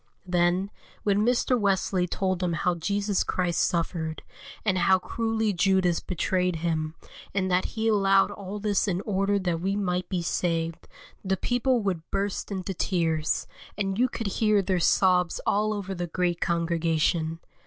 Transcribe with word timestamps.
Then, 0.25 0.71
when 1.03 1.23
Mr. 1.23 1.59
Wesley 1.59 2.07
told 2.07 2.39
them 2.39 2.53
how 2.53 2.73
Jesus 2.73 3.23
Christ 3.23 3.61
suffered, 3.61 4.23
and 4.65 4.79
how 4.79 4.97
cruelly 4.97 5.53
Judas 5.53 5.99
betrayed 5.99 6.55
Him, 6.55 6.95
and 7.35 7.51
that 7.51 7.65
He 7.77 7.87
allowed 7.87 8.31
all 8.31 8.57
this 8.57 8.87
in 8.87 9.01
order 9.01 9.37
that 9.37 9.61
we 9.61 9.75
might 9.75 10.09
be 10.09 10.23
saved, 10.23 10.87
the 11.23 11.37
people 11.37 11.83
would 11.83 12.01
burst 12.09 12.49
into 12.51 12.73
tears, 12.73 13.45
and 13.77 13.99
you 13.99 14.09
could 14.09 14.25
hear 14.41 14.63
their 14.63 14.79
sobs 14.79 15.39
all 15.45 15.71
over 15.71 15.93
the 15.93 16.07
great 16.07 16.41
congregation. 16.41 17.37